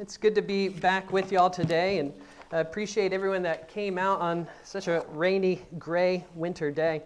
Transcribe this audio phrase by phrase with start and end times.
[0.00, 2.14] It's good to be back with y'all today, and
[2.50, 7.02] I appreciate everyone that came out on such a rainy, gray winter day.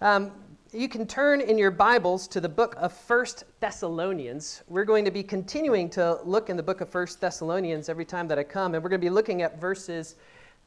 [0.00, 0.32] Um,
[0.72, 4.64] you can turn in your Bibles to the book of First Thessalonians.
[4.66, 8.26] We're going to be continuing to look in the book of First Thessalonians every time
[8.28, 10.16] that I come, and we're going to be looking at verses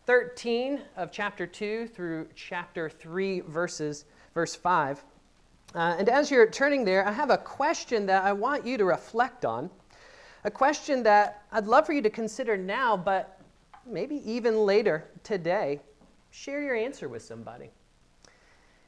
[0.05, 5.03] 13 of chapter 2 through chapter 3, verses, verse 5.
[5.73, 8.85] Uh, and as you're turning there, I have a question that I want you to
[8.85, 9.69] reflect on
[10.45, 13.41] a question that I'd love for you to consider now, but
[13.85, 15.81] maybe even later today.
[16.29, 17.71] Share your answer with somebody.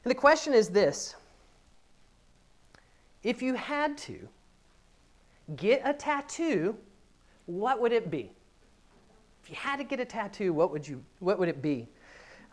[0.04, 1.16] And the question is this
[3.24, 4.28] If you had to
[5.56, 6.76] get a tattoo,
[7.46, 8.30] what would it be?
[9.42, 11.88] If you had to get a tattoo, what would, you, what would it be?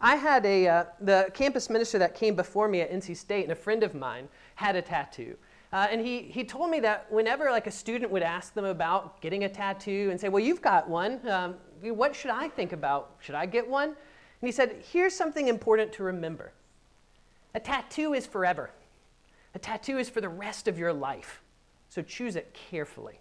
[0.02, 3.52] I had a, uh, the campus minister that came before me at NC State, and
[3.52, 5.38] a friend of mine had a tattoo.
[5.76, 9.20] Uh, and he, he told me that whenever like a student would ask them about
[9.20, 13.18] getting a tattoo and say, well, you've got one, um, what should I think about?
[13.20, 13.90] Should I get one?
[13.90, 13.96] And
[14.48, 16.54] he said, here's something important to remember.
[17.56, 18.72] A tattoo is forever.
[19.54, 21.42] A tattoo is for the rest of your life.
[21.90, 23.20] So choose it carefully.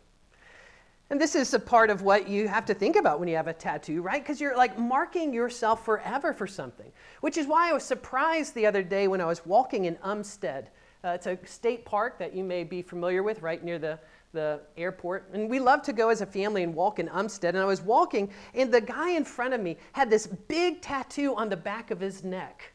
[1.11, 3.49] And this is a part of what you have to think about when you have
[3.49, 4.23] a tattoo, right?
[4.23, 6.93] Because you're like marking yourself forever for something.
[7.21, 10.67] Which is why I was surprised the other day when I was walking in Umstead
[11.05, 13.99] uh, it's a state park that you may be familiar with right near the,
[14.33, 15.29] the airport.
[15.35, 17.51] And we love to go as a family and walk in Umstead.
[17.51, 21.35] And I was walking, and the guy in front of me had this big tattoo
[21.37, 22.73] on the back of his neck.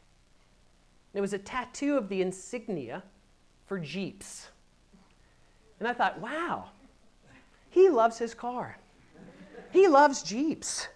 [1.12, 3.02] it was a tattoo of the insignia
[3.66, 4.48] for Jeeps.
[5.80, 6.66] And I thought, wow,
[7.68, 8.78] he loves his car.
[9.72, 10.88] He loves Jeeps.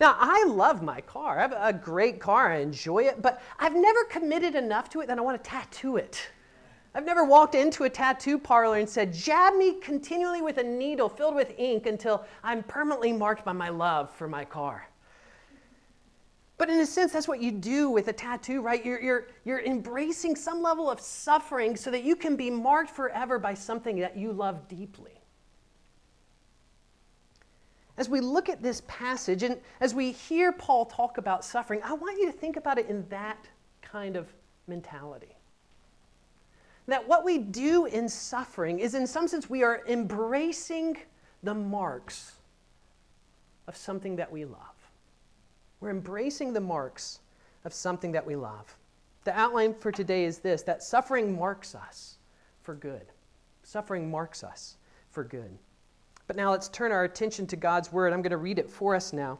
[0.00, 1.38] Now, I love my car.
[1.38, 2.52] I have a great car.
[2.52, 5.96] I enjoy it, but I've never committed enough to it that I want to tattoo
[5.96, 6.30] it.
[6.98, 11.08] I've never walked into a tattoo parlor and said, jab me continually with a needle
[11.08, 14.88] filled with ink until I'm permanently marked by my love for my car.
[16.56, 18.84] But in a sense, that's what you do with a tattoo, right?
[18.84, 23.38] You're, you're, you're embracing some level of suffering so that you can be marked forever
[23.38, 25.22] by something that you love deeply.
[27.96, 31.92] As we look at this passage and as we hear Paul talk about suffering, I
[31.92, 33.46] want you to think about it in that
[33.82, 34.26] kind of
[34.66, 35.37] mentality
[36.88, 40.96] that what we do in suffering is, in some sense, we are embracing
[41.42, 42.32] the marks
[43.68, 44.58] of something that we love.
[45.80, 47.20] We're embracing the marks
[47.64, 48.74] of something that we love.
[49.24, 52.16] The outline for today is this that suffering marks us
[52.62, 53.06] for good.
[53.62, 54.78] Suffering marks us
[55.10, 55.58] for good.
[56.26, 58.14] But now let's turn our attention to God's word.
[58.14, 59.38] I'm going to read it for us now,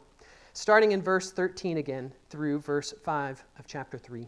[0.53, 4.27] starting in verse 13 again through verse 5 of chapter 3.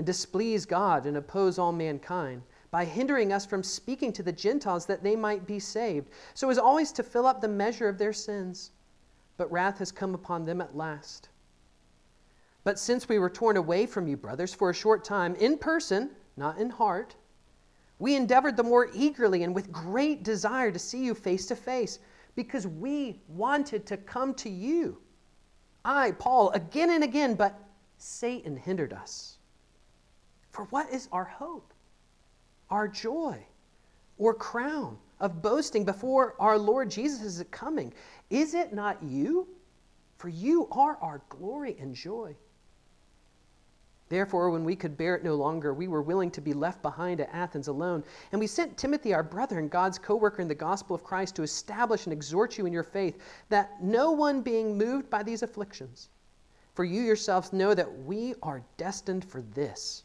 [0.00, 2.40] and displease God and oppose all mankind
[2.70, 6.56] by hindering us from speaking to the Gentiles that they might be saved, so as
[6.56, 8.70] always to fill up the measure of their sins.
[9.36, 11.28] But wrath has come upon them at last.
[12.64, 16.12] But since we were torn away from you, brothers, for a short time, in person,
[16.34, 17.14] not in heart,
[17.98, 21.98] we endeavored the more eagerly and with great desire to see you face to face,
[22.36, 24.96] because we wanted to come to you.
[25.84, 27.60] I, Paul, again and again, but
[27.98, 29.36] Satan hindered us.
[30.50, 31.72] For what is our hope,
[32.70, 33.38] our joy,
[34.18, 37.92] or crown of boasting before our Lord Jesus is coming?
[38.30, 39.48] Is it not you?
[40.18, 42.36] For you are our glory and joy.
[44.10, 47.20] Therefore, when we could bear it no longer, we were willing to be left behind
[47.20, 48.02] at Athens alone.
[48.32, 51.36] And we sent Timothy, our brother and God's co worker in the gospel of Christ,
[51.36, 53.18] to establish and exhort you in your faith,
[53.50, 56.08] that no one being moved by these afflictions,
[56.74, 60.02] for you yourselves know that we are destined for this.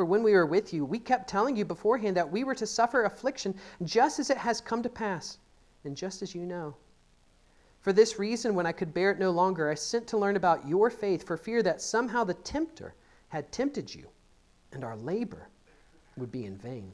[0.00, 2.66] For when we were with you, we kept telling you beforehand that we were to
[2.66, 5.36] suffer affliction just as it has come to pass,
[5.84, 6.74] and just as you know.
[7.82, 10.66] For this reason, when I could bear it no longer, I sent to learn about
[10.66, 12.94] your faith for fear that somehow the tempter
[13.28, 14.08] had tempted you,
[14.72, 15.48] and our labor
[16.16, 16.92] would be in vain.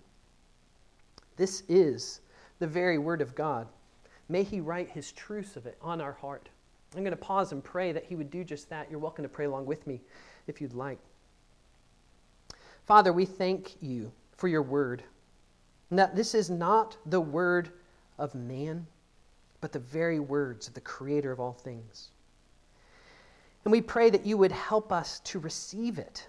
[1.36, 2.22] This is
[2.58, 3.68] the very word of God.
[4.28, 6.48] May He write His truths of it on our heart.
[6.96, 8.90] I'm going to pause and pray that He would do just that.
[8.90, 10.00] You're welcome to pray along with me
[10.48, 10.98] if you'd like.
[12.86, 15.02] Father, we thank you for your word.
[15.90, 17.70] and that this is not the word
[18.18, 18.86] of man,
[19.60, 22.10] but the very words of the Creator of all things.
[23.64, 26.28] And we pray that you would help us to receive it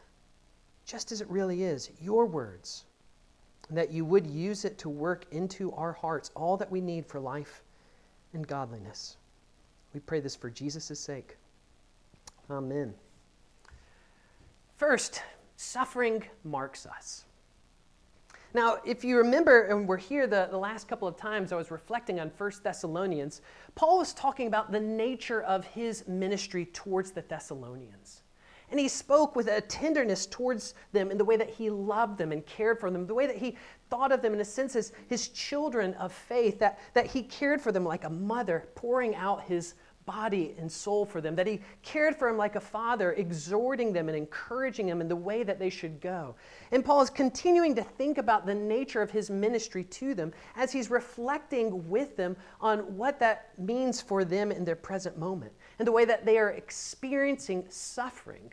[0.86, 2.86] just as it really is, your words,
[3.68, 7.06] and that you would use it to work into our hearts all that we need
[7.06, 7.64] for life
[8.34, 9.18] and godliness.
[9.94, 11.36] We pray this for Jesus' sake.
[12.50, 12.94] Amen.
[14.78, 15.22] First,
[15.58, 17.26] suffering marks us.
[18.54, 21.70] Now, if you remember, and we're here the, the last couple of times I was
[21.70, 23.42] reflecting on 1 Thessalonians,
[23.76, 28.22] Paul was talking about the nature of his ministry towards the Thessalonians.
[28.70, 32.32] And he spoke with a tenderness towards them in the way that he loved them
[32.32, 33.58] and cared for them, the way that he
[33.90, 37.62] thought of them in a sense as his children of faith, that, that he cared
[37.62, 39.76] for them like a mother pouring out his
[40.08, 44.08] body and soul for them, that he cared for them like a father, exhorting them
[44.10, 46.34] and encouraging them in the way that they should go.
[46.72, 50.72] And Paul is continuing to think about the nature of his ministry to them as
[50.72, 55.88] he's reflecting with them on what that means for them in their present moment and
[55.88, 58.52] the way that they are experiencing suffering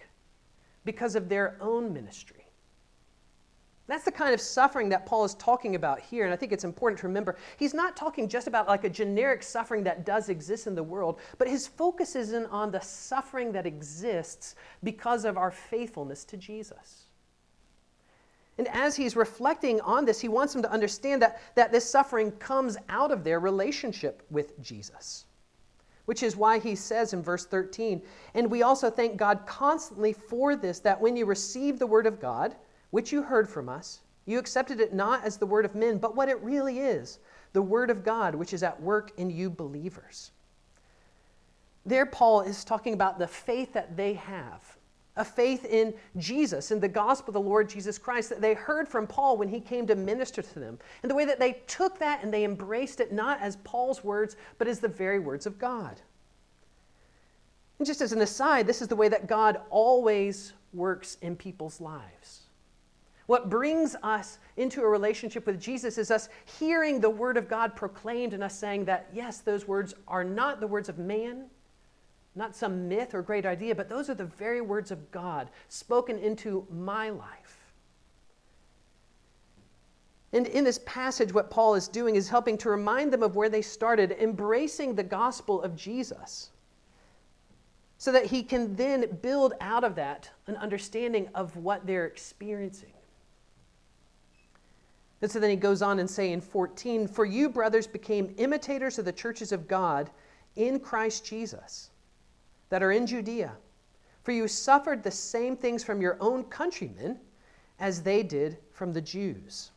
[0.84, 2.44] because of their own ministry.
[3.86, 6.25] That's the kind of suffering that Paul is talking about here.
[6.25, 9.42] And I think it's important to remember he's not talking just about like a generic
[9.42, 13.66] suffering that does exist in the world, but his focus isn't on the suffering that
[13.66, 17.04] exists because of our faithfulness to Jesus.
[18.56, 22.30] And as he's reflecting on this, he wants them to understand that, that this suffering
[22.32, 25.26] comes out of their relationship with Jesus.
[26.06, 28.00] Which is why he says in verse 13,
[28.34, 32.20] and we also thank God constantly for this, that when you receive the word of
[32.20, 32.54] God,
[32.94, 36.14] which you heard from us, you accepted it not as the word of men, but
[36.14, 37.19] what it really is
[37.52, 40.31] the word of God, which is at work in you believers.
[41.85, 44.76] There, Paul is talking about the faith that they have,
[45.17, 48.87] a faith in Jesus, in the gospel of the Lord Jesus Christ, that they heard
[48.87, 51.99] from Paul when he came to minister to them, and the way that they took
[51.99, 55.58] that and they embraced it not as Paul's words, but as the very words of
[55.58, 56.00] God.
[57.81, 61.81] And just as an aside, this is the way that God always works in people's
[61.81, 62.44] lives.
[63.26, 66.29] What brings us into a relationship with Jesus is us
[66.59, 70.61] hearing the Word of God proclaimed and us saying that, yes, those words are not
[70.61, 71.47] the words of man,
[72.35, 76.19] not some myth or great idea, but those are the very words of God spoken
[76.19, 77.65] into my life.
[80.35, 83.49] And in this passage, what Paul is doing is helping to remind them of where
[83.49, 86.50] they started, embracing the gospel of Jesus,
[87.99, 92.94] so that he can then build out of that an understanding of what they're experiencing.
[95.25, 98.99] And so then he goes on and say in 14, For you, brothers, became imitators
[98.99, 100.11] of the churches of God
[100.55, 101.88] in Christ Jesus
[102.69, 103.53] that are in Judea.
[104.23, 107.19] For you suffered the same things from your own countrymen
[107.81, 109.71] as they did from the Jews.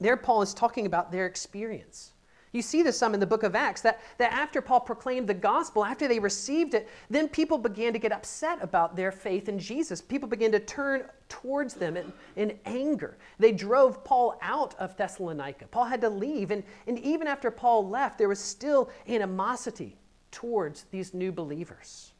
[0.00, 2.13] There, Paul is talking about their experience.
[2.54, 5.34] You see this some in the book of Acts that, that after Paul proclaimed the
[5.34, 9.58] gospel, after they received it, then people began to get upset about their faith in
[9.58, 10.00] Jesus.
[10.00, 13.18] People began to turn towards them in, in anger.
[13.40, 15.66] They drove Paul out of Thessalonica.
[15.66, 16.52] Paul had to leave.
[16.52, 19.96] And, and even after Paul left, there was still animosity
[20.30, 22.12] towards these new believers.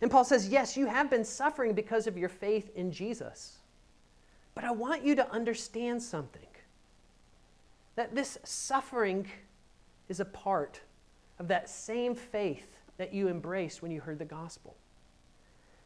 [0.00, 3.58] And Paul says, Yes, you have been suffering because of your faith in Jesus.
[4.54, 6.45] But I want you to understand something
[7.96, 9.26] that this suffering
[10.08, 10.80] is a part
[11.38, 14.76] of that same faith that you embraced when you heard the gospel.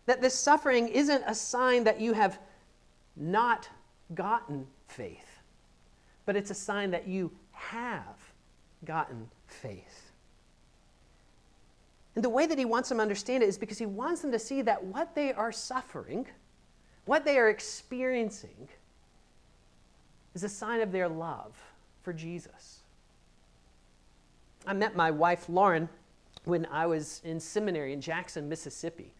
[0.06, 2.38] That this suffering isn't a sign that you have
[3.16, 3.68] not
[4.14, 5.40] gotten faith,
[6.26, 8.18] but it's a sign that you have
[8.84, 10.12] gotten faith.
[12.16, 14.32] And the way that he wants them to understand it is because he wants them
[14.32, 16.26] to see that what they are suffering,
[17.04, 18.68] what they are experiencing,
[20.34, 21.56] is a sign of their love
[22.02, 22.80] for Jesus.
[24.66, 25.88] I met my wife, Lauren,
[26.44, 29.14] when I was in seminary in Jackson, Mississippi.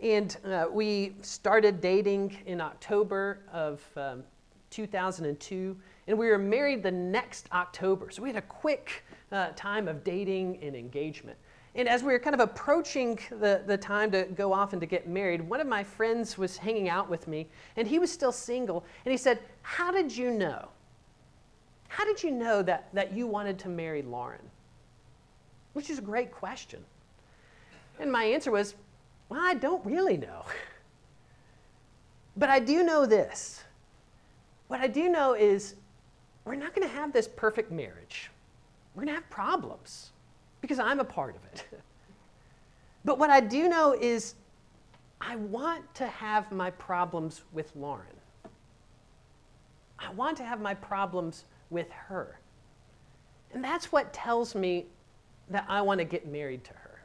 [0.00, 4.22] And uh, we started dating in October of um,
[4.70, 5.76] 2002,
[6.06, 8.10] and we were married the next October.
[8.10, 11.36] So we had a quick uh, time of dating and engagement.
[11.74, 14.86] And as we were kind of approaching the, the time to go off and to
[14.86, 18.32] get married, one of my friends was hanging out with me, and he was still
[18.32, 18.84] single.
[19.04, 20.68] And he said, How did you know?
[21.90, 24.40] How did you know that, that you wanted to marry Lauren?
[25.72, 26.84] Which is a great question.
[27.98, 28.76] And my answer was,
[29.28, 30.44] Well, I don't really know.
[32.36, 33.64] but I do know this.
[34.68, 35.74] What I do know is
[36.44, 38.30] we're not going to have this perfect marriage.
[38.94, 40.10] We're going to have problems
[40.60, 41.66] because I'm a part of it.
[43.04, 44.36] but what I do know is
[45.20, 48.06] I want to have my problems with Lauren.
[49.98, 52.38] I want to have my problems with her.
[53.52, 54.86] And that's what tells me
[55.48, 57.02] that I want to get married to her.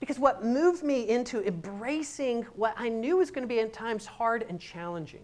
[0.00, 4.06] Because what moved me into embracing what I knew was going to be at times
[4.06, 5.20] hard and challenging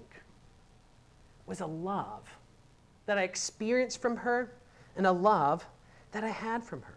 [1.46, 2.28] was a love
[3.06, 4.52] that I experienced from her
[4.96, 5.64] and a love
[6.12, 6.95] that I had from her.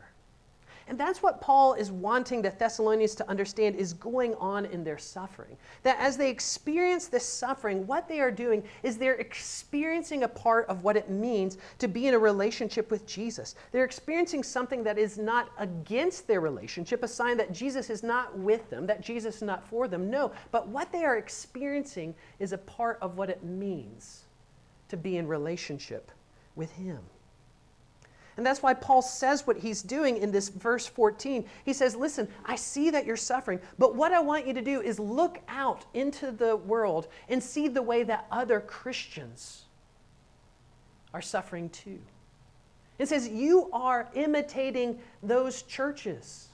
[0.90, 4.98] And that's what Paul is wanting the Thessalonians to understand is going on in their
[4.98, 5.56] suffering.
[5.84, 10.68] That as they experience this suffering, what they are doing is they're experiencing a part
[10.68, 13.54] of what it means to be in a relationship with Jesus.
[13.72, 18.36] They're experiencing something that is not against their relationship, a sign that Jesus is not
[18.36, 20.10] with them, that Jesus is not for them.
[20.10, 24.24] No, but what they are experiencing is a part of what it means
[24.88, 26.12] to be in relationship
[26.56, 27.00] with Him.
[28.40, 31.44] And that's why Paul says what he's doing in this verse 14.
[31.66, 34.80] He says, Listen, I see that you're suffering, but what I want you to do
[34.80, 39.66] is look out into the world and see the way that other Christians
[41.14, 42.00] are suffering too.
[42.98, 46.48] It says, You are imitating those churches.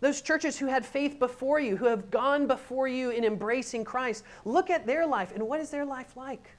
[0.00, 4.24] Those churches who had faith before you, who have gone before you in embracing Christ.
[4.44, 6.50] Look at their life, and what is their life like?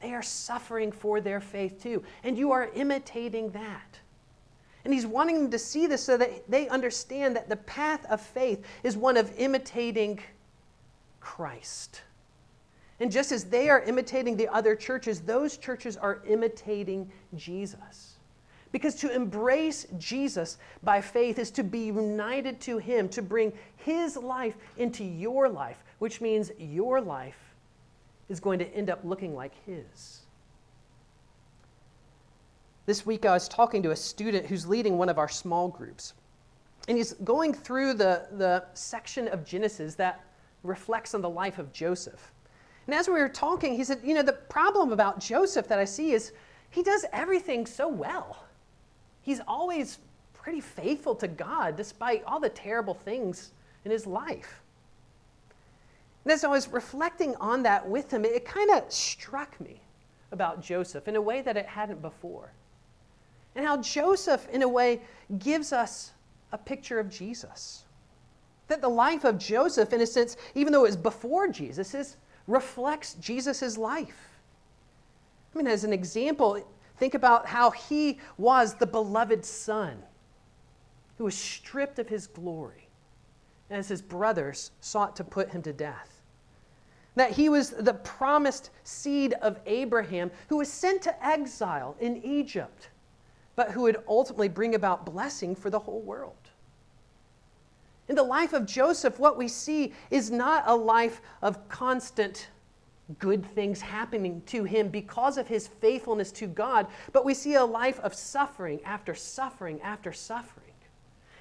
[0.00, 2.02] They are suffering for their faith too.
[2.22, 3.98] And you are imitating that.
[4.84, 8.20] And he's wanting them to see this so that they understand that the path of
[8.20, 10.20] faith is one of imitating
[11.20, 12.02] Christ.
[13.00, 18.14] And just as they are imitating the other churches, those churches are imitating Jesus.
[18.70, 24.16] Because to embrace Jesus by faith is to be united to Him, to bring His
[24.16, 27.47] life into your life, which means your life
[28.28, 30.20] is going to end up looking like his.
[32.86, 36.14] This week, I was talking to a student who's leading one of our small groups.
[36.88, 40.24] And he's going through the, the section of Genesis that
[40.62, 42.32] reflects on the life of Joseph.
[42.86, 45.84] And as we were talking, he said, You know, the problem about Joseph that I
[45.84, 46.32] see is
[46.70, 48.44] he does everything so well.
[49.20, 49.98] He's always
[50.32, 53.52] pretty faithful to God despite all the terrible things
[53.84, 54.62] in his life.
[56.28, 59.80] And as I was reflecting on that with him, it kind of struck me
[60.30, 62.52] about Joseph in a way that it hadn't before.
[63.54, 65.00] And how Joseph, in a way,
[65.38, 66.12] gives us
[66.52, 67.84] a picture of Jesus.
[68.66, 72.16] That the life of Joseph, in a sense, even though it was before Jesus,
[72.46, 74.28] reflects Jesus' life.
[75.54, 76.62] I mean, as an example,
[76.98, 80.02] think about how he was the beloved son
[81.16, 82.90] who was stripped of his glory
[83.70, 86.17] as his brothers sought to put him to death
[87.18, 92.90] that he was the promised seed of Abraham who was sent to exile in Egypt,
[93.56, 96.34] but who would ultimately bring about blessing for the whole world.
[98.08, 102.48] In the life of Joseph, what we see is not a life of constant
[103.18, 107.64] good things happening to him because of his faithfulness to God, but we see a
[107.64, 110.67] life of suffering after suffering after suffering.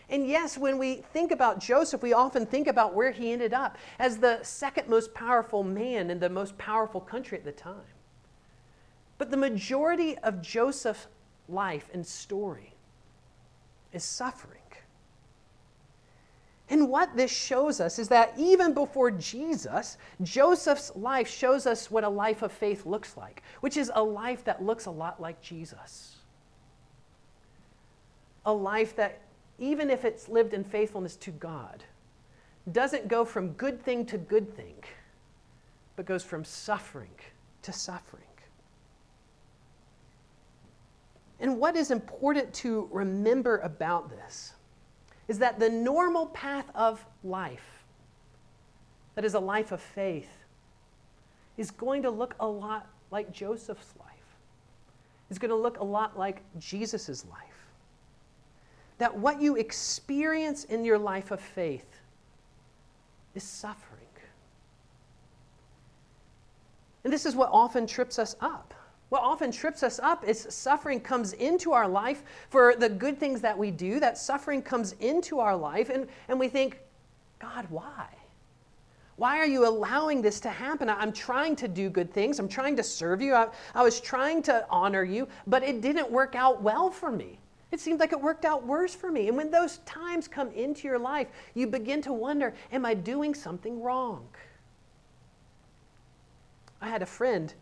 [0.10, 3.78] And yes, when we think about Joseph, we often think about where he ended up
[4.00, 7.94] as the second most powerful man in the most powerful country at the time.
[9.18, 11.08] But the majority of Joseph's
[11.50, 12.74] life and story
[13.92, 14.62] is suffering.
[16.70, 22.04] And what this shows us is that even before Jesus, Joseph's life shows us what
[22.04, 25.42] a life of faith looks like, which is a life that looks a lot like
[25.42, 26.18] Jesus.
[28.46, 29.22] A life that
[29.60, 31.84] even if it's lived in faithfulness to God,
[32.72, 34.76] doesn't go from good thing to good thing,
[35.96, 37.10] but goes from suffering
[37.64, 38.24] to suffering.
[41.40, 44.54] And what is important to remember about this
[45.28, 47.84] is that the normal path of life,
[49.16, 50.30] that is a life of faith,
[51.58, 54.08] is going to look a lot like Joseph's life,
[55.30, 57.57] is going to look a lot like Jesus' life
[58.98, 61.86] that what you experience in your life of faith
[63.36, 63.98] is suffering.
[67.04, 68.74] And this is what often trips us up.
[69.08, 73.39] What often trips us up is suffering comes into our life for the good things
[73.39, 74.01] that we do.
[74.01, 76.80] That suffering comes into our life, and, and we think,
[77.39, 78.08] God, why?
[79.16, 80.89] Why are you allowing this to happen?
[80.89, 82.39] I'm trying to do good things.
[82.39, 83.34] I'm trying to serve you.
[83.34, 87.39] I, I was trying to honor you, but it didn't work out well for me.
[87.72, 89.28] It seemed like it worked out worse for me.
[89.28, 93.34] And when those times come into your life, you begin to wonder Am I doing
[93.34, 94.28] something wrong?
[96.82, 97.54] I had a friend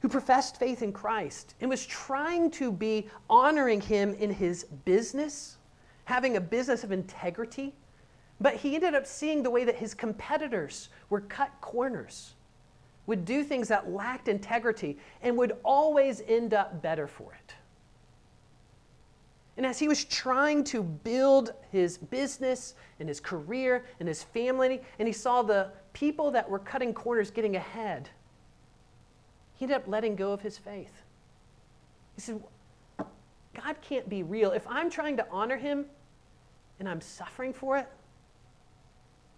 [0.00, 5.58] who professed faith in Christ and was trying to be honoring him in his business,
[6.04, 7.74] having a business of integrity.
[8.40, 12.34] But he ended up seeing the way that his competitors were cut corners
[13.06, 17.54] would do things that lacked integrity and would always end up better for it.
[19.56, 24.80] And as he was trying to build his business and his career and his family,
[24.98, 28.08] and he saw the people that were cutting corners getting ahead,
[29.54, 31.02] he ended up letting go of his faith.
[32.14, 32.42] He said,
[32.98, 34.52] God can't be real.
[34.52, 35.84] If I'm trying to honor him
[36.80, 37.88] and I'm suffering for it,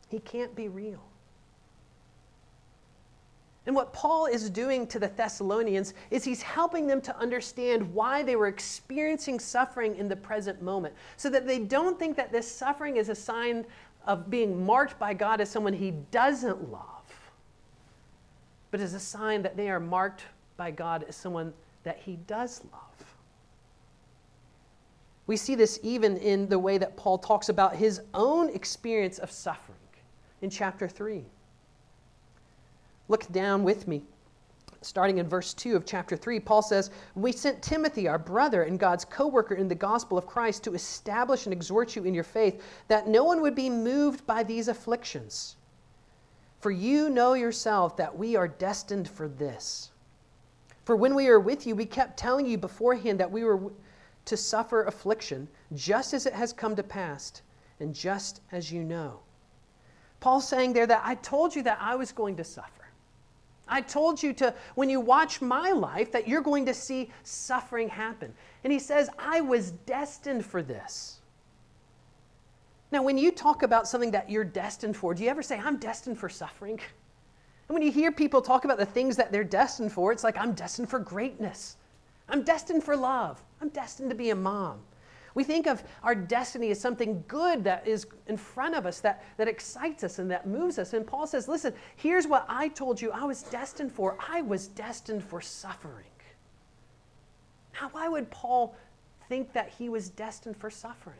[0.09, 1.03] he can't be real.
[3.67, 8.23] And what Paul is doing to the Thessalonians is he's helping them to understand why
[8.23, 12.51] they were experiencing suffering in the present moment, so that they don't think that this
[12.51, 13.65] suffering is a sign
[14.07, 17.31] of being marked by God as someone he doesn't love,
[18.71, 20.25] but as a sign that they are marked
[20.59, 21.55] by God as someone
[21.85, 22.83] that he does love.
[25.27, 29.31] We see this even in the way that Paul talks about his own experience of
[29.31, 29.79] suffering
[30.43, 31.25] in chapter 3.
[33.09, 34.05] Look down with me.
[34.81, 38.79] Starting in verse 2 of chapter 3, Paul says, We sent Timothy, our brother and
[38.79, 42.25] God's co worker in the gospel of Christ, to establish and exhort you in your
[42.25, 45.57] faith, that no one would be moved by these afflictions.
[46.61, 49.91] For you know yourself that we are destined for this.
[50.85, 53.73] For when we were with you, we kept telling you beforehand that we were
[54.27, 57.43] to suffer affliction, just as it has come to pass,
[57.81, 59.21] and just as you know.
[60.21, 62.84] Paul's saying there that I told you that I was going to suffer.
[63.67, 67.89] I told you to, when you watch my life, that you're going to see suffering
[67.89, 68.33] happen.
[68.63, 71.21] And he says, I was destined for this.
[72.93, 75.79] Now, when you talk about something that you're destined for, do you ever say, I'm
[75.79, 76.79] destined for suffering?
[77.69, 80.37] And when you hear people talk about the things that they're destined for, it's like,
[80.37, 81.77] I'm destined for greatness.
[82.29, 83.43] I'm destined for love.
[83.61, 84.81] I'm destined to be a mom.
[85.35, 89.25] We think of our destiny as something good that is in front of us, that,
[89.37, 90.93] that excites us and that moves us.
[90.93, 94.17] And Paul says, Listen, here's what I told you I was destined for.
[94.29, 96.07] I was destined for suffering.
[97.81, 98.77] Now, why would Paul
[99.29, 101.19] think that he was destined for suffering?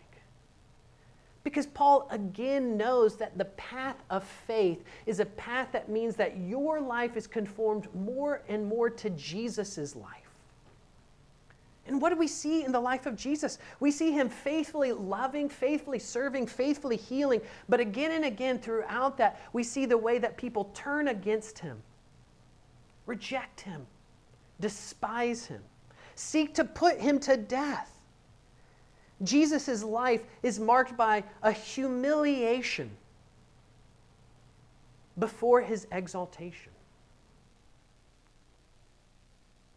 [1.43, 6.39] Because Paul again knows that the path of faith is a path that means that
[6.39, 10.24] your life is conformed more and more to Jesus' life.
[11.87, 13.59] And what do we see in the life of Jesus?
[13.79, 17.43] We see him faithfully loving, faithfully serving, faithfully healing.
[17.69, 21.83] But again and again throughout that, we see the way that people turn against him,
[23.05, 23.87] reject him,
[24.61, 25.63] despise him,
[26.15, 27.91] seek to put him to death.
[29.23, 32.91] Jesus' life is marked by a humiliation
[35.19, 36.74] before his exaltation.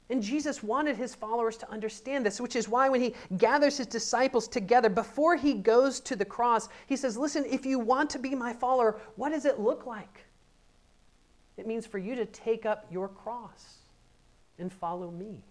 [0.09, 3.87] And Jesus wanted his followers to understand this, which is why when he gathers his
[3.87, 8.19] disciples together before he goes to the cross, he says, Listen, if you want to
[8.19, 10.23] be my follower, what does it look like?
[11.57, 13.79] It means for you to take up your cross
[14.59, 15.43] and follow me.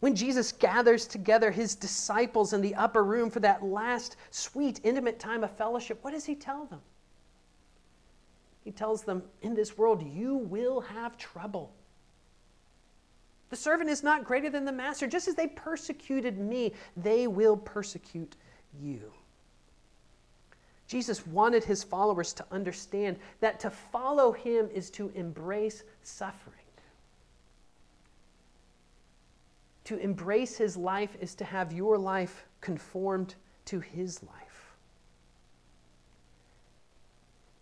[0.00, 5.20] When Jesus gathers together his disciples in the upper room for that last sweet, intimate
[5.20, 6.80] time of fellowship, what does he tell them?
[8.64, 11.72] He tells them, In this world, you will have trouble.
[13.52, 15.06] The servant is not greater than the master.
[15.06, 18.34] Just as they persecuted me, they will persecute
[18.80, 19.12] you.
[20.86, 26.64] Jesus wanted his followers to understand that to follow him is to embrace suffering.
[29.84, 33.34] To embrace his life is to have your life conformed
[33.66, 34.76] to his life.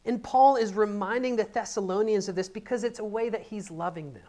[0.05, 4.13] And Paul is reminding the Thessalonians of this because it's a way that he's loving
[4.13, 4.23] them.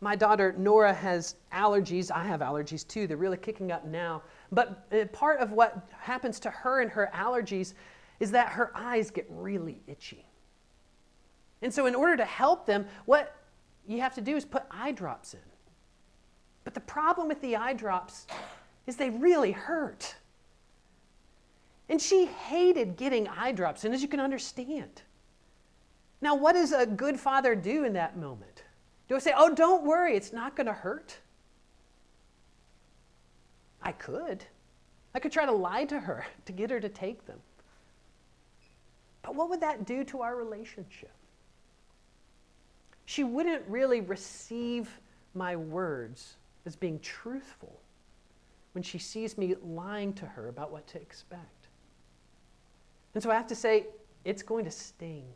[0.00, 2.10] My daughter Nora has allergies.
[2.10, 3.06] I have allergies too.
[3.06, 4.22] They're really kicking up now.
[4.52, 7.72] But uh, part of what happens to her and her allergies
[8.20, 10.26] is that her eyes get really itchy.
[11.62, 13.34] And so, in order to help them, what
[13.86, 15.40] you have to do is put eye drops in.
[16.64, 18.26] But the problem with the eye drops
[18.86, 20.16] is they really hurt.
[21.88, 25.02] And she hated getting eye drops, and as you can understand.
[26.20, 28.55] Now, what does a good father do in that moment?
[29.08, 31.18] Do I say, oh, don't worry, it's not going to hurt?
[33.82, 34.44] I could.
[35.14, 37.38] I could try to lie to her to get her to take them.
[39.22, 41.10] But what would that do to our relationship?
[43.06, 44.88] She wouldn't really receive
[45.34, 47.80] my words as being truthful
[48.72, 51.68] when she sees me lying to her about what to expect.
[53.14, 53.86] And so I have to say,
[54.24, 55.32] it's going to sting,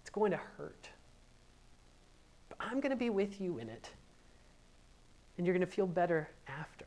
[0.00, 0.88] it's going to hurt.
[2.60, 3.90] I'm going to be with you in it.
[5.38, 6.86] And you're going to feel better after.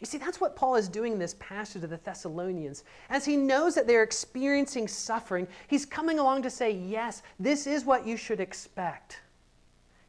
[0.00, 2.84] You see, that's what Paul is doing in this passage to the Thessalonians.
[3.08, 7.84] As he knows that they're experiencing suffering, he's coming along to say, yes, this is
[7.84, 9.20] what you should expect.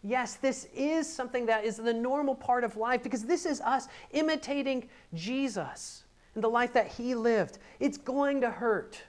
[0.04, 3.88] Yes, this is something that is the normal part of life because this is us
[4.12, 6.04] imitating Jesus
[6.36, 7.58] and the life that he lived.
[7.80, 9.01] It's going to hurt,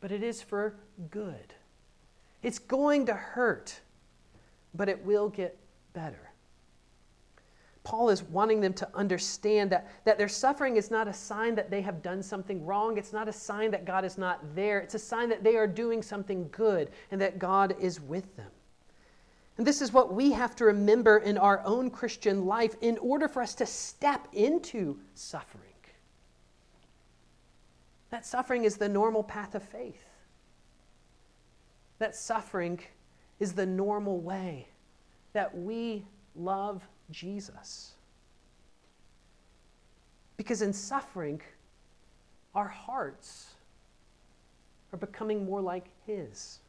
[0.00, 0.74] but it is for
[1.10, 1.54] good.
[2.44, 3.80] It's going to hurt,
[4.74, 5.58] but it will get
[5.94, 6.30] better.
[7.84, 11.70] Paul is wanting them to understand that, that their suffering is not a sign that
[11.70, 12.98] they have done something wrong.
[12.98, 14.78] It's not a sign that God is not there.
[14.78, 18.50] It's a sign that they are doing something good and that God is with them.
[19.56, 23.26] And this is what we have to remember in our own Christian life in order
[23.26, 25.64] for us to step into suffering.
[28.10, 30.04] That suffering is the normal path of faith.
[31.98, 32.80] That suffering
[33.40, 34.68] is the normal way
[35.32, 36.04] that we
[36.36, 37.92] love Jesus.
[40.36, 41.40] Because in suffering,
[42.54, 43.54] our hearts
[44.92, 46.60] are becoming more like His.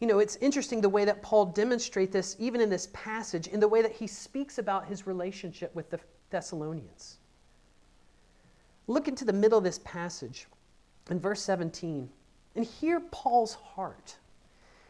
[0.00, 3.60] You know, it's interesting the way that Paul demonstrates this, even in this passage, in
[3.60, 7.16] the way that he speaks about his relationship with the Thessalonians.
[8.88, 10.48] Look into the middle of this passage
[11.10, 12.10] in verse 17
[12.56, 14.16] and hear Paul's heart.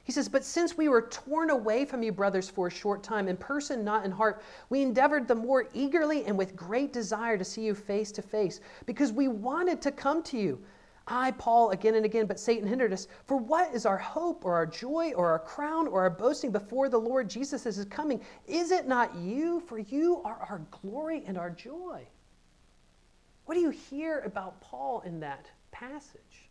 [0.05, 3.26] He says, But since we were torn away from you, brothers, for a short time,
[3.26, 7.44] in person, not in heart, we endeavored the more eagerly and with great desire to
[7.44, 10.62] see you face to face, because we wanted to come to you.
[11.09, 13.07] I, Paul, again and again, but Satan hindered us.
[13.26, 16.88] For what is our hope or our joy or our crown or our boasting before
[16.88, 18.20] the Lord Jesus his coming?
[18.46, 19.61] Is it not you?
[19.61, 22.07] For you are our glory and our joy.
[23.44, 26.45] What do you hear about Paul in that passage?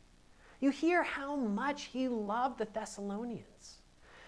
[0.60, 3.80] You hear how much he loved the Thessalonians.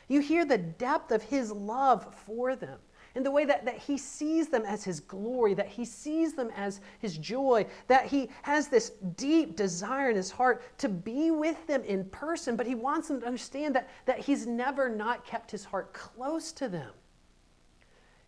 [0.08, 2.80] You hear the depth of his love for them
[3.18, 6.52] and the way that, that he sees them as his glory, that he sees them
[6.56, 11.66] as his joy, that he has this deep desire in his heart to be with
[11.66, 15.50] them in person, but he wants them to understand that, that he's never not kept
[15.50, 16.92] his heart close to them.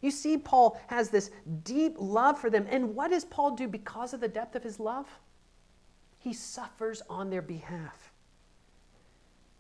[0.02, 1.30] You see, Paul has this
[1.64, 2.66] deep love for them.
[2.70, 5.08] And what does Paul do because of the depth of his love?
[6.19, 8.12] He suffers on their behalf.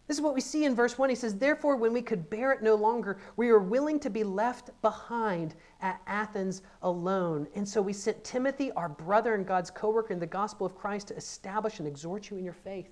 [0.07, 1.09] This is what we see in verse 1.
[1.09, 4.23] He says, Therefore, when we could bear it no longer, we were willing to be
[4.23, 7.47] left behind at Athens alone.
[7.53, 10.75] And so we sent Timothy, our brother and God's co worker in the gospel of
[10.75, 12.89] Christ, to establish and exhort you in your faith.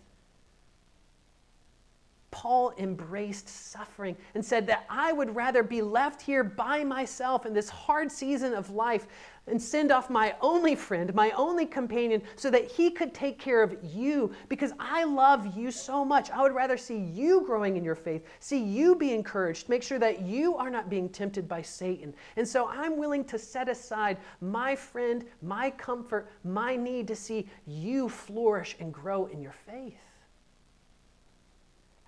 [2.38, 7.54] Paul embraced suffering and said that I would rather be left here by myself in
[7.54, 9.08] this hard season of life
[9.47, 13.63] and send off my only friend, my only companion, so that he could take care
[13.63, 16.30] of you because I love you so much.
[16.30, 19.97] I would rather see you growing in your faith, see you be encouraged, make sure
[19.97, 22.13] that you are not being tempted by Satan.
[22.36, 27.50] And so I'm willing to set aside my friend, my comfort, my need to see
[27.65, 30.07] you flourish and grow in your faith.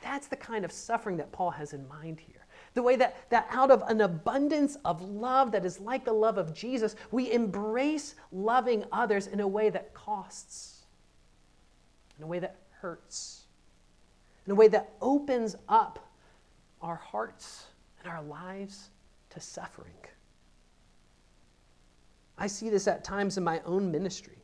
[0.01, 2.45] That's the kind of suffering that Paul has in mind here.
[2.73, 6.37] The way that, that out of an abundance of love that is like the love
[6.37, 10.83] of Jesus, we embrace loving others in a way that costs,
[12.17, 13.45] in a way that hurts,
[14.45, 15.99] in a way that opens up
[16.81, 17.65] our hearts
[17.99, 18.89] and our lives
[19.31, 19.93] to suffering.
[22.37, 24.38] I see this at times in my own ministry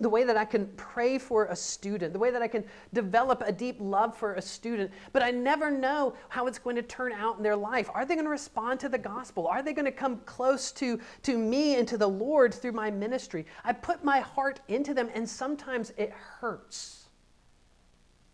[0.00, 3.42] the way that I can pray for a student, the way that I can develop
[3.46, 7.12] a deep love for a student, but I never know how it's going to turn
[7.12, 7.88] out in their life.
[7.94, 9.46] Are they going to respond to the gospel?
[9.46, 12.90] Are they going to come close to, to me and to the Lord through my
[12.90, 13.46] ministry?
[13.62, 17.08] I put my heart into them, and sometimes it hurts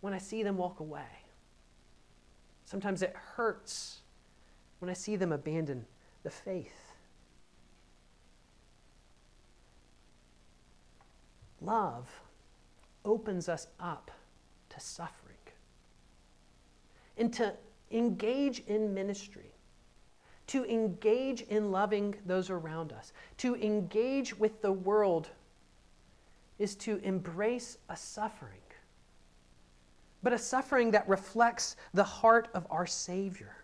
[0.01, 1.03] when I see them walk away.
[2.65, 4.01] Sometimes it hurts
[4.79, 5.85] when I see them abandon
[6.23, 6.90] the faith.
[11.61, 12.09] Love
[13.05, 14.11] opens us up
[14.69, 15.37] to suffering
[17.17, 17.53] and to
[17.91, 19.53] engage in ministry,
[20.47, 25.29] to engage in loving those around us, to engage with the world
[26.59, 28.61] is to embrace a suffering,
[30.23, 33.57] but a suffering that reflects the heart of our Savior.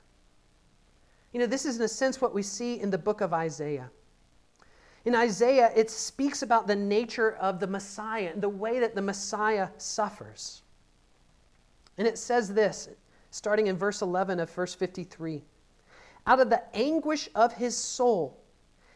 [1.32, 3.90] You know, this is in a sense what we see in the book of Isaiah.
[5.06, 9.02] In Isaiah, it speaks about the nature of the Messiah and the way that the
[9.02, 10.62] Messiah suffers.
[11.96, 12.88] And it says this,
[13.30, 15.44] starting in verse 11 of verse 53
[16.26, 18.42] Out of the anguish of his soul,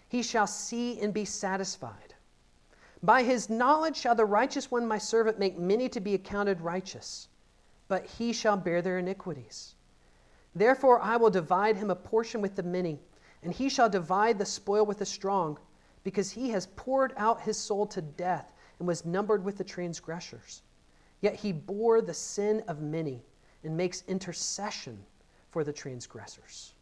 [0.08, 2.14] he shall see and be satisfied.
[3.04, 7.28] By his knowledge shall the righteous one, my servant, make many to be accounted righteous,
[7.86, 9.76] but he shall bear their iniquities.
[10.56, 13.00] Therefore, I will divide him a portion with the many
[13.42, 15.58] and he shall divide the spoil with the strong,
[16.04, 20.62] because he has poured out his soul to death and was numbered with the transgressors.
[21.20, 23.22] Yet he bore the sin of many
[23.64, 24.98] and makes intercession
[25.50, 26.74] for the transgressors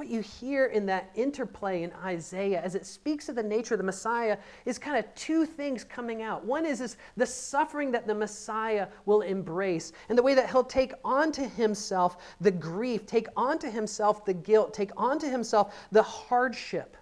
[0.00, 3.78] what you hear in that interplay in Isaiah as it speaks of the nature of
[3.78, 6.42] the Messiah is kind of two things coming out.
[6.42, 10.64] One is, is the suffering that the Messiah will embrace and the way that he'll
[10.64, 16.96] take onto himself the grief, take onto himself the guilt, take onto himself the hardship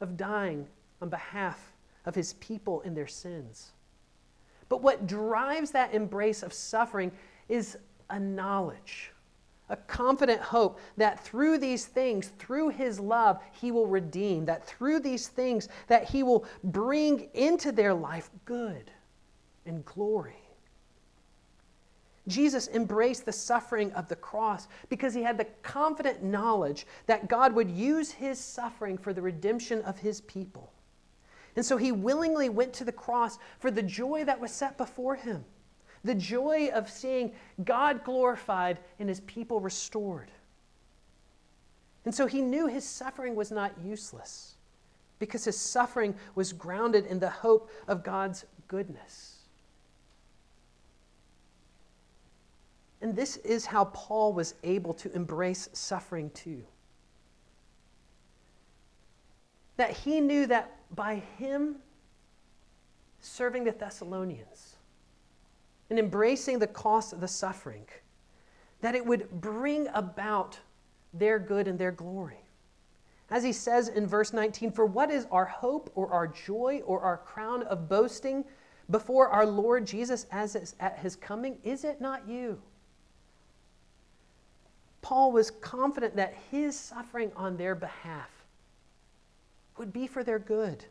[0.00, 0.66] of dying
[1.00, 1.72] on behalf
[2.06, 3.72] of his people in their sins.
[4.68, 7.12] But what drives that embrace of suffering
[7.48, 7.76] is
[8.08, 9.12] a knowledge
[9.70, 15.00] a confident hope that through these things, through his love, he will redeem, that through
[15.00, 18.90] these things, that he will bring into their life good
[19.64, 20.42] and glory.
[22.28, 27.54] Jesus embraced the suffering of the cross because he had the confident knowledge that God
[27.54, 30.72] would use his suffering for the redemption of his people.
[31.56, 35.16] And so he willingly went to the cross for the joy that was set before
[35.16, 35.44] him
[36.04, 37.32] the joy of seeing
[37.64, 40.30] God glorified and his people restored.
[42.04, 44.54] And so he knew his suffering was not useless
[45.18, 49.39] because his suffering was grounded in the hope of God's goodness.
[53.02, 56.62] And this is how Paul was able to embrace suffering too.
[59.76, 61.76] That he knew that by him
[63.20, 64.76] serving the Thessalonians,
[65.88, 67.86] and embracing the cost of the suffering,
[68.80, 70.58] that it would bring about
[71.12, 72.40] their good and their glory.
[73.30, 77.00] As he says in verse 19, For what is our hope or our joy or
[77.00, 78.44] our crown of boasting
[78.90, 81.58] before our Lord Jesus as at his coming?
[81.62, 82.60] Is it not you?
[85.02, 88.30] Paul was confident that his suffering on their behalf
[89.78, 90.84] would be for their good,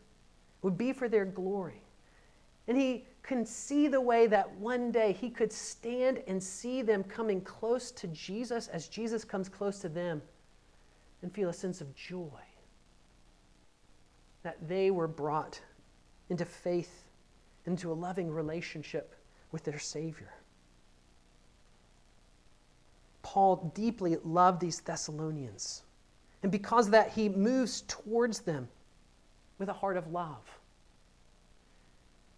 [0.62, 1.82] would be for their glory.
[2.68, 7.04] And he can see the way that one day he could stand and see them
[7.04, 10.22] coming close to Jesus as Jesus comes close to them
[11.22, 12.42] and feel a sense of joy
[14.44, 15.60] that they were brought
[16.30, 17.04] into faith,
[17.66, 19.16] into a loving relationship
[19.52, 20.34] with their Savior.
[23.30, 25.84] Paul deeply loved these Thessalonians.
[26.42, 28.68] And because of that, he moves towards them
[29.60, 30.42] with a heart of love.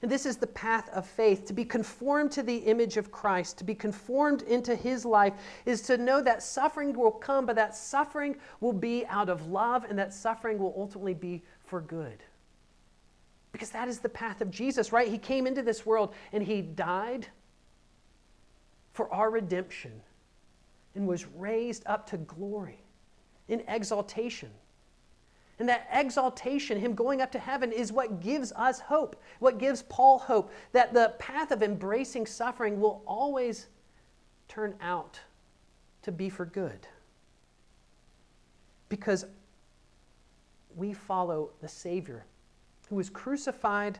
[0.02, 1.46] And this is the path of faith.
[1.46, 5.32] To be conformed to the image of Christ, to be conformed into his life,
[5.66, 9.86] is to know that suffering will come, but that suffering will be out of love,
[9.86, 12.22] and that suffering will ultimately be for good.
[13.54, 15.08] Because that is the path of Jesus, right?
[15.08, 17.28] He came into this world and he died
[18.92, 20.02] for our redemption
[20.96, 22.84] and was raised up to glory
[23.48, 24.50] in exaltation.
[25.60, 29.84] And that exaltation, him going up to heaven, is what gives us hope, what gives
[29.84, 33.68] Paul hope that the path of embracing suffering will always
[34.48, 35.20] turn out
[36.02, 36.88] to be for good.
[38.90, 39.26] Because
[40.76, 42.26] we follow the Savior
[42.90, 44.00] who was crucified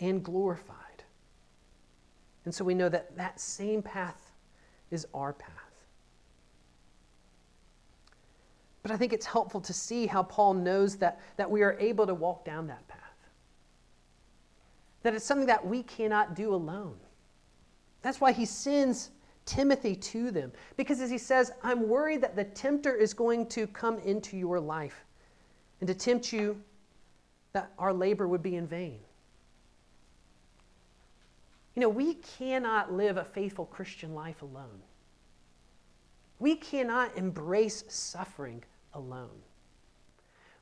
[0.00, 1.04] and glorified.
[2.44, 4.32] And so we know that that same path
[4.90, 5.61] is our path.
[8.82, 12.06] But I think it's helpful to see how Paul knows that, that we are able
[12.06, 12.98] to walk down that path.
[15.02, 16.96] That it's something that we cannot do alone.
[18.02, 19.10] That's why he sends
[19.44, 20.52] Timothy to them.
[20.76, 24.58] Because as he says, I'm worried that the tempter is going to come into your
[24.58, 25.04] life
[25.80, 26.60] and to tempt you
[27.52, 28.98] that our labor would be in vain.
[31.74, 34.82] You know, we cannot live a faithful Christian life alone.
[36.38, 38.64] We cannot embrace suffering
[38.94, 39.42] alone.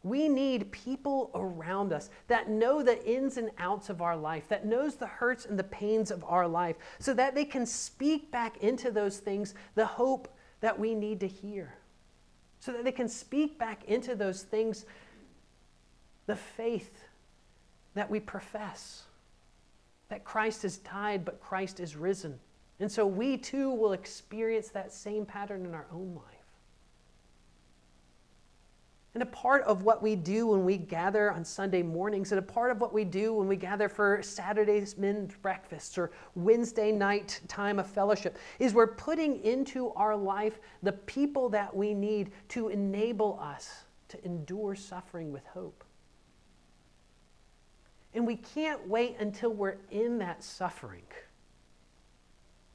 [0.03, 4.65] We need people around us that know the ins and outs of our life, that
[4.65, 8.57] knows the hurts and the pains of our life, so that they can speak back
[8.59, 10.29] into those things the hope
[10.61, 11.75] that we need to hear.
[12.61, 14.87] So that they can speak back into those things
[16.27, 17.05] the faith
[17.95, 19.03] that we profess.
[20.09, 22.39] That Christ has died, but Christ is risen.
[22.79, 26.40] And so we too will experience that same pattern in our own life.
[29.15, 32.43] And a part of what we do when we gather on Sunday mornings, and a
[32.43, 37.41] part of what we do when we gather for Saturday's men's breakfasts or Wednesday night
[37.49, 42.69] time of fellowship, is we're putting into our life the people that we need to
[42.69, 45.83] enable us to endure suffering with hope.
[48.15, 51.05] And we can't wait until we're in that suffering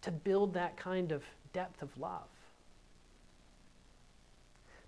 [0.02, 2.28] to build that kind of depth of love.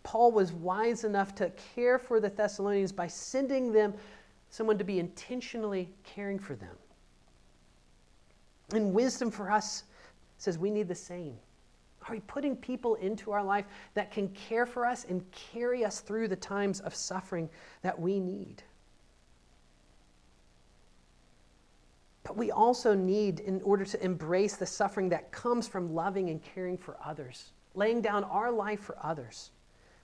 [0.08, 3.94] Paul was wise enough to care for the Thessalonians by sending them
[4.50, 6.78] someone to be intentionally caring for them.
[8.72, 9.84] And wisdom for us
[10.38, 11.36] says we need the same.
[12.08, 13.66] Are we putting people into our life
[13.96, 17.50] that can care for us and carry us through the times of suffering
[17.82, 18.64] that we need?
[22.24, 26.42] But we also need, in order to embrace the suffering that comes from loving and
[26.42, 29.52] caring for others, laying down our life for others,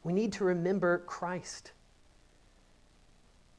[0.03, 1.71] we need to remember Christ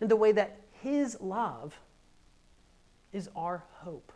[0.01, 1.79] and the way that His love
[3.13, 4.13] is our hope.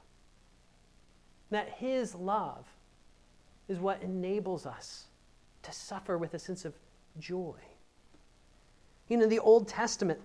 [1.51, 2.67] That His love
[3.69, 5.07] is what enables us
[5.63, 6.75] to suffer with a sense of
[7.19, 7.57] joy.
[9.09, 10.21] You know, in the Old Testament,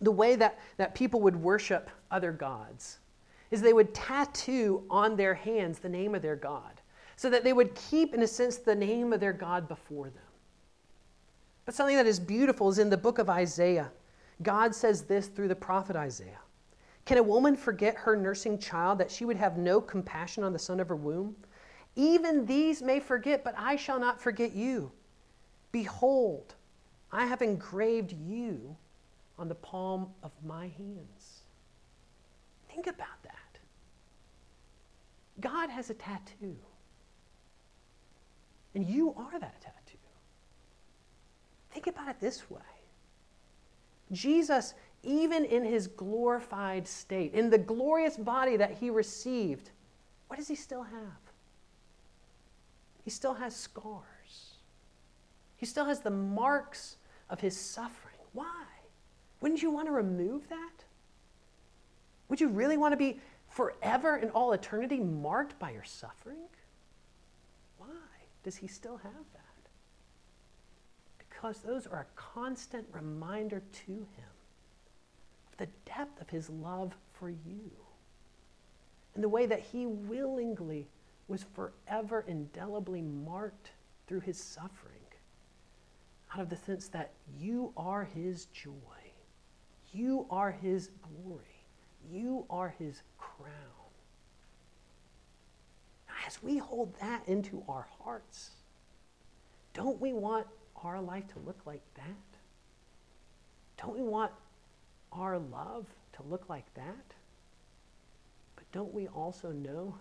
[0.00, 2.98] the way that, that people would worship other gods
[3.50, 6.80] is they would tattoo on their hands the name of their God
[7.16, 10.23] so that they would keep, in a sense, the name of their God before them.
[11.64, 13.90] But something that is beautiful is in the book of Isaiah.
[14.42, 16.40] God says this through the prophet Isaiah
[17.04, 20.58] Can a woman forget her nursing child that she would have no compassion on the
[20.58, 21.36] son of her womb?
[21.96, 24.90] Even these may forget, but I shall not forget you.
[25.70, 26.54] Behold,
[27.12, 28.76] I have engraved you
[29.38, 31.42] on the palm of my hands.
[32.68, 33.58] Think about that.
[35.40, 36.56] God has a tattoo.
[38.74, 39.83] And you are that tattoo.
[41.74, 42.60] Think about it this way
[44.12, 49.70] Jesus, even in his glorified state, in the glorious body that he received,
[50.28, 51.18] what does he still have?
[53.04, 54.54] He still has scars.
[55.56, 56.96] He still has the marks
[57.28, 58.14] of his suffering.
[58.32, 58.64] Why?
[59.40, 60.84] Wouldn't you want to remove that?
[62.28, 66.48] Would you really want to be forever in all eternity marked by your suffering?
[67.78, 67.88] Why
[68.42, 69.43] does he still have that?
[71.44, 74.32] Because those are a constant reminder to him
[75.52, 77.70] of the depth of his love for you
[79.14, 80.88] and the way that he willingly
[81.28, 83.72] was forever indelibly marked
[84.06, 85.04] through his suffering
[86.32, 88.72] out of the sense that you are his joy,
[89.92, 91.66] you are his glory,
[92.10, 93.52] you are his crown.
[96.26, 98.52] As we hold that into our hearts,
[99.74, 100.46] don't we want
[100.84, 102.38] our life to look like that?
[103.76, 104.32] Don't we want
[105.12, 107.14] our love to look like that?
[108.56, 109.96] But don't we also know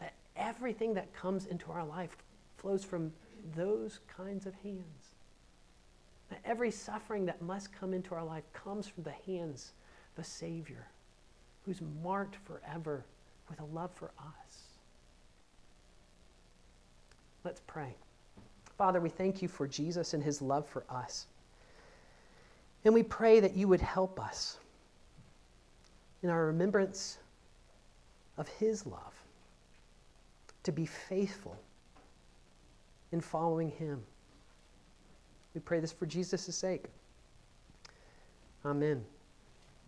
[0.00, 2.16] that everything that comes into our life
[2.56, 3.12] flows from
[3.54, 5.14] those kinds of hands?
[6.30, 9.72] That every suffering that must come into our life comes from the hands
[10.16, 10.86] of a Savior
[11.64, 13.04] who's marked forever
[13.48, 14.62] with a love for us.
[17.44, 17.96] Let's pray.
[18.82, 21.28] Father, we thank you for Jesus and his love for us.
[22.84, 24.58] And we pray that you would help us
[26.24, 27.18] in our remembrance
[28.38, 29.14] of his love
[30.64, 31.56] to be faithful
[33.12, 34.02] in following him.
[35.54, 36.86] We pray this for Jesus' sake.
[38.64, 39.04] Amen.